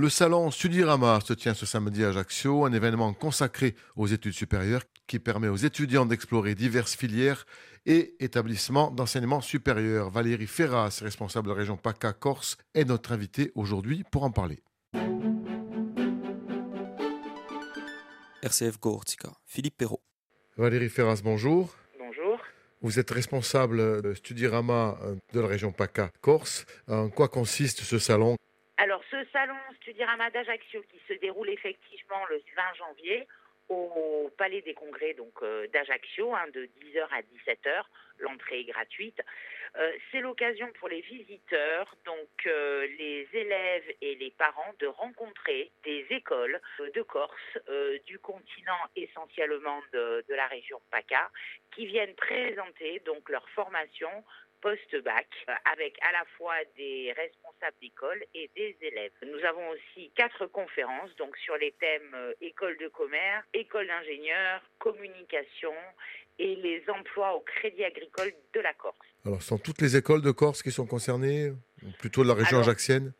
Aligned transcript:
Le 0.00 0.08
salon 0.08 0.52
Studirama 0.52 1.18
se 1.26 1.32
tient 1.32 1.54
ce 1.54 1.66
samedi 1.66 2.04
à 2.04 2.10
Ajaccio, 2.10 2.64
un 2.64 2.72
événement 2.72 3.12
consacré 3.12 3.74
aux 3.96 4.06
études 4.06 4.32
supérieures 4.32 4.84
qui 5.08 5.18
permet 5.18 5.48
aux 5.48 5.56
étudiants 5.56 6.06
d'explorer 6.06 6.54
diverses 6.54 6.94
filières 6.94 7.46
et 7.84 8.14
établissements 8.20 8.92
d'enseignement 8.92 9.40
supérieur. 9.40 10.08
Valérie 10.10 10.46
Ferras, 10.46 11.00
responsable 11.02 11.48
de 11.48 11.52
la 11.52 11.58
région 11.58 11.76
PACA 11.76 12.12
Corse, 12.12 12.58
est 12.74 12.84
notre 12.84 13.10
invitée 13.10 13.50
aujourd'hui 13.56 14.04
pour 14.08 14.22
en 14.22 14.30
parler. 14.30 14.62
RCF 18.44 18.78
Gortica, 18.78 19.32
Philippe 19.46 19.78
Perrault. 19.78 20.04
Valérie 20.56 20.90
Ferras, 20.90 21.22
bonjour. 21.24 21.74
Bonjour. 21.98 22.38
Vous 22.82 23.00
êtes 23.00 23.10
responsable 23.10 24.00
de 24.02 24.14
Studirama 24.14 24.96
de 25.32 25.40
la 25.40 25.48
région 25.48 25.72
PACA 25.72 26.12
Corse. 26.20 26.66
En 26.86 27.08
quoi 27.08 27.26
consiste 27.26 27.80
ce 27.80 27.98
salon? 27.98 28.36
Alors, 28.80 29.02
ce 29.10 29.16
salon 29.32 29.56
Studirama 29.78 30.30
d'Ajaccio 30.30 30.82
qui 30.82 31.00
se 31.08 31.14
déroule 31.14 31.50
effectivement 31.50 32.24
le 32.30 32.40
20 32.56 32.74
janvier 32.74 33.26
au 33.68 34.30
Palais 34.38 34.62
des 34.62 34.72
Congrès 34.72 35.14
donc 35.14 35.42
euh, 35.42 35.66
d'Ajaccio, 35.68 36.32
hein, 36.32 36.46
de 36.54 36.66
10h 36.80 37.06
à 37.10 37.20
17h. 37.22 37.82
L'entrée 38.20 38.60
est 38.60 38.64
gratuite. 38.64 39.20
Euh, 39.76 39.92
c'est 40.10 40.20
l'occasion 40.20 40.70
pour 40.78 40.88
les 40.88 41.00
visiteurs, 41.00 41.92
donc 42.06 42.28
euh, 42.46 42.86
les 42.98 43.28
élèves 43.32 43.84
et 44.00 44.14
les 44.14 44.30
parents, 44.30 44.72
de 44.78 44.86
rencontrer 44.86 45.72
des 45.82 46.06
écoles 46.10 46.60
de 46.78 47.02
Corse, 47.02 47.58
du 48.06 48.20
continent 48.20 48.78
essentiellement 48.94 49.82
de, 49.92 50.24
de 50.28 50.34
la 50.34 50.46
région 50.46 50.80
PACA, 50.92 51.30
qui 51.74 51.86
viennent 51.86 52.14
présenter 52.14 53.00
donc 53.04 53.28
leur 53.28 53.48
formation 53.50 54.24
post-bac 54.60 55.26
euh, 55.48 55.52
avec 55.72 55.98
à 56.08 56.12
la 56.12 56.24
fois 56.36 56.54
des 56.76 57.12
responsables 57.16 57.76
d'école 57.80 58.22
et 58.34 58.50
des 58.56 58.76
élèves. 58.80 59.12
Nous 59.22 59.44
avons 59.44 59.68
aussi 59.70 60.10
quatre 60.14 60.46
conférences 60.46 61.14
donc 61.16 61.36
sur 61.38 61.56
les 61.56 61.72
thèmes 61.80 62.14
euh, 62.14 62.32
école 62.40 62.76
de 62.78 62.88
commerce, 62.88 63.44
école 63.54 63.86
d'ingénieur, 63.86 64.62
communication 64.78 65.74
et 66.38 66.54
les 66.56 66.82
emplois 66.88 67.34
au 67.34 67.40
crédit 67.40 67.84
agricole 67.84 68.32
de 68.54 68.60
la 68.60 68.72
Corse. 68.74 68.96
Alors, 69.26 69.42
ce 69.42 69.48
sont 69.48 69.58
toutes 69.58 69.80
les 69.80 69.96
écoles 69.96 70.22
de 70.22 70.30
Corse 70.30 70.62
qui 70.62 70.70
sont 70.70 70.86
concernées, 70.86 71.50
ou 71.50 71.90
plutôt 71.98 72.22
de 72.22 72.28
la 72.28 72.34
région 72.34 72.58
Alors, 72.58 72.68
ajaxienne? 72.68 73.12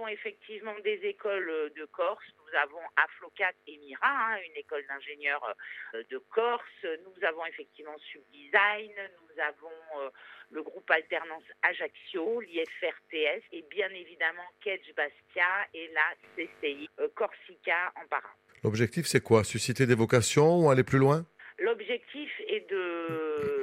Avons 0.00 0.08
effectivement 0.08 0.74
des 0.82 1.00
écoles 1.04 1.48
euh, 1.48 1.70
de 1.76 1.84
Corse. 1.86 2.24
Nous 2.38 2.58
avons 2.58 2.80
Aflocat 2.96 3.52
et 3.66 3.76
Mira, 3.78 4.00
hein, 4.02 4.38
une 4.46 4.56
école 4.56 4.82
d'ingénieurs 4.88 5.54
euh, 5.94 6.02
de 6.10 6.18
Corse. 6.30 6.62
Nous 6.84 7.24
avons 7.26 7.44
effectivement 7.46 7.96
Subdesign. 7.98 8.92
Nous 9.22 9.42
avons 9.42 10.02
euh, 10.02 10.10
le 10.50 10.62
groupe 10.62 10.90
Alternance 10.90 11.44
Ajaccio, 11.62 12.40
l'IFRTS 12.40 13.44
et 13.52 13.64
bien 13.70 13.88
évidemment 13.90 14.46
Kedge 14.62 14.92
Bastia 14.96 15.68
et 15.74 15.90
la 15.92 16.14
CCI 16.36 16.88
euh, 16.98 17.08
Corsica 17.14 17.92
en 17.96 18.06
para. 18.08 18.30
L'objectif, 18.64 19.06
c'est 19.06 19.22
quoi? 19.22 19.44
Susciter 19.44 19.86
des 19.86 19.94
vocations 19.94 20.60
ou 20.60 20.70
aller 20.70 20.84
plus 20.84 20.98
loin? 20.98 21.24
L'objectif 21.58 22.30
est 22.48 22.68
de, 22.70 23.59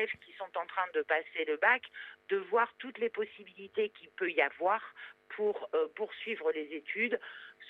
élèves 0.00 0.10
qui 0.24 0.32
sont 0.32 0.50
en 0.56 0.66
train 0.66 0.86
de 0.94 1.02
passer 1.02 1.44
le 1.46 1.56
bac, 1.56 1.82
de 2.28 2.36
voir 2.36 2.72
toutes 2.78 2.98
les 2.98 3.10
possibilités 3.10 3.90
qu'il 3.90 4.08
peut 4.10 4.30
y 4.30 4.40
avoir 4.40 4.80
pour 5.36 5.68
euh, 5.74 5.86
poursuivre 5.94 6.50
les 6.52 6.68
études, 6.72 7.18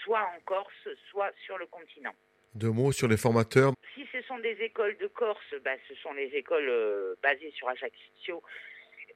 soit 0.02 0.22
en 0.22 0.40
Corse, 0.44 0.88
soit 1.10 1.32
sur 1.44 1.58
le 1.58 1.66
continent. 1.66 2.14
Deux 2.54 2.70
mots 2.70 2.92
sur 2.92 3.06
les 3.06 3.16
formateurs. 3.16 3.72
Si 3.94 4.06
ce 4.12 4.22
sont 4.22 4.38
des 4.38 4.56
écoles 4.60 4.96
de 4.98 5.06
Corse, 5.06 5.54
bah, 5.64 5.76
ce 5.88 5.94
sont 5.96 6.12
les 6.12 6.30
écoles 6.34 6.68
euh, 6.68 7.14
basées 7.22 7.52
sur 7.52 7.68
Ajaccio 7.68 8.42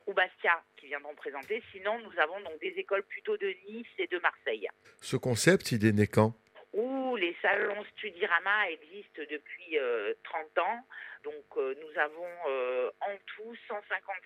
ou 0.07 0.13
Bastia 0.13 0.63
qui 0.77 0.87
viendront 0.87 1.15
présenter. 1.15 1.63
Sinon, 1.73 1.99
nous 1.99 2.21
avons 2.21 2.41
donc 2.41 2.61
des 2.61 2.75
écoles 2.77 3.03
plutôt 3.05 3.37
de 3.37 3.55
Nice 3.69 3.87
et 3.99 4.07
de 4.07 4.19
Marseille. 4.19 4.69
Ce 5.01 5.17
concept, 5.17 5.73
il 5.73 5.85
est 5.87 5.93
né 5.93 6.07
quand? 6.07 6.35
Les 7.25 7.37
salons 7.41 7.83
Studirama 7.97 8.71
existent 8.71 9.23
depuis 9.31 9.79
euh, 9.79 10.13
30 10.25 10.59
ans. 10.59 10.87
Donc 11.25 11.45
euh, 11.57 11.75
nous 11.81 12.01
avons 12.01 12.33
euh, 12.49 12.91
en 13.01 13.17
tout 13.35 13.55
150 13.69 13.83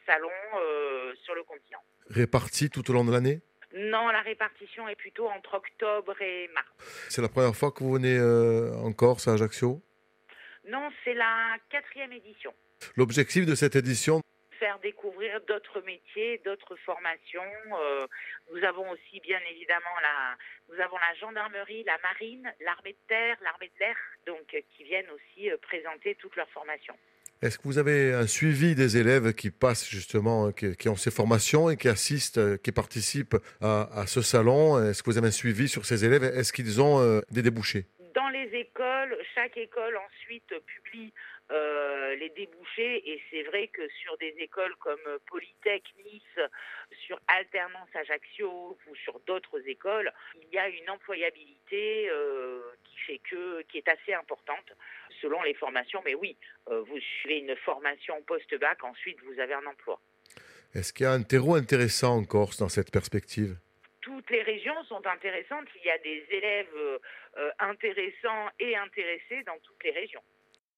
salons 0.07 0.29
euh, 0.57 1.15
sur 1.25 1.35
le 1.35 1.45
continent. 1.45 1.83
Répartis 2.11 2.71
tout 2.71 2.91
au 2.91 2.93
long 2.93 3.05
de 3.05 3.13
l'année? 3.13 3.41
Non, 3.75 4.09
la 4.09 4.23
répartition 4.23 4.89
est 4.89 4.97
plutôt 4.97 5.29
entre 5.29 5.55
octobre 5.55 6.21
et 6.23 6.49
mars. 6.55 6.67
C'est 7.09 7.23
la 7.23 7.29
première 7.29 7.55
fois 7.55 7.71
que 7.71 7.85
vous 7.85 7.93
venez 7.93 8.17
euh, 8.17 8.73
en 8.77 8.93
Corse, 8.93 9.29
à 9.29 9.35
Ajaccio? 9.35 9.81
Non, 10.67 10.89
c'est 11.05 11.15
la 11.15 11.57
quatrième 11.71 12.13
édition. 12.13 12.53
L'objectif 12.97 13.47
de 13.47 13.55
cette 13.55 13.77
édition, 13.77 14.23
Découvrir 14.83 15.41
d'autres 15.49 15.81
métiers, 15.83 16.41
d'autres 16.45 16.77
formations. 16.77 17.43
Euh, 17.81 18.07
nous 18.53 18.63
avons 18.65 18.91
aussi 18.91 19.21
bien 19.21 19.39
évidemment 19.51 19.97
la, 20.03 20.37
nous 20.75 20.81
avons 20.83 20.97
la 20.97 21.15
gendarmerie, 21.19 21.85
la 21.85 21.99
marine, 22.03 22.53
l'armée 22.61 22.93
de 22.93 23.09
terre, 23.09 23.37
l'armée 23.43 23.71
de 23.75 23.81
l'air, 23.81 23.97
donc 24.27 24.55
euh, 24.55 24.61
qui 24.77 24.85
viennent 24.85 25.11
aussi 25.11 25.51
euh, 25.51 25.57
présenter 25.63 26.15
toutes 26.17 26.37
leurs 26.37 26.49
formations. 26.51 26.97
est-ce 27.43 27.59
que 27.59 27.65
vous 27.65 27.79
avez 27.79 28.13
un 28.13 28.27
suivi 28.27 28.75
des 28.75 28.97
élèves 28.97 29.35
qui 29.35 29.51
passent 29.51 29.89
justement, 29.89 30.53
qui, 30.53 30.89
ont 30.89 30.97
ces 30.97 31.11
formations 31.11 31.71
et 31.71 31.77
qui 31.77 31.89
assistent, 31.89 32.59
qui 32.59 32.73
participent 32.73 33.37
à, 33.61 34.05
ce 34.07 34.23
salon? 34.23 34.83
Est-ce 34.83 35.03
que 35.03 35.11
vous 35.11 35.19
avez 35.19 35.29
un 35.29 35.33
suivi 35.43 35.69
sur 35.69 35.85
ces 35.85 36.05
élèves? 36.05 36.25
Est-ce 36.25 36.53
qu'ils 36.53 36.81
ont 36.81 37.21
des 37.31 37.43
débouchés? 37.43 37.87
Les 38.49 38.61
écoles, 38.61 39.17
chaque 39.35 39.57
école 39.57 39.97
ensuite 39.97 40.53
publie 40.67 41.13
euh, 41.51 42.15
les 42.17 42.29
débouchés 42.31 43.11
et 43.11 43.23
c'est 43.31 43.43
vrai 43.45 43.69
que 43.69 43.83
sur 44.03 44.17
des 44.19 44.35
écoles 44.39 44.75
comme 44.81 45.01
euh, 45.07 45.19
Polytech 45.27 45.83
Nice, 46.05 46.23
sur 47.07 47.19
Alternance 47.29 47.89
Ajaccio 47.95 48.79
ou 48.87 48.97
sur 48.97 49.21
d'autres 49.27 49.67
écoles, 49.67 50.13
il 50.43 50.49
y 50.53 50.59
a 50.59 50.69
une 50.69 50.91
employabilité 50.91 52.09
euh, 52.11 52.61
qui 52.85 52.99
fait 53.07 53.21
que 53.31 53.63
qui 53.63 53.79
est 53.79 53.89
assez 53.89 54.15
importante 54.15 54.73
selon 55.21 55.43
les 55.43 55.55
formations. 55.55 56.03
Mais 56.05 56.15
oui, 56.15 56.37
vous 56.67 57.01
suivez 57.01 57.39
une 57.39 57.57
formation 57.57 58.21
post-bac, 58.23 58.85
ensuite 58.85 59.19
vous 59.25 59.41
avez 59.41 59.55
un 59.55 59.67
emploi. 59.67 60.01
Est-ce 60.75 60.93
qu'il 60.93 61.05
y 61.05 61.07
a 61.07 61.13
un 61.13 61.23
terreau 61.23 61.55
intéressant 61.55 62.19
en 62.19 62.25
Corse 62.25 62.59
dans 62.59 62.69
cette 62.69 62.91
perspective? 62.91 63.57
Toutes 64.09 64.31
les 64.31 64.43
régions 64.43 64.83
sont 64.85 65.07
intéressantes. 65.07 65.69
Il 65.77 65.85
y 65.85 65.91
a 65.91 65.99
des 65.99 66.25
élèves 66.31 66.75
euh, 66.75 66.99
euh, 67.37 67.51
intéressants 67.59 68.49
et 68.59 68.75
intéressés 68.75 69.43
dans 69.45 69.59
toutes 69.63 69.85
les 69.85 69.91
régions. 69.91 70.23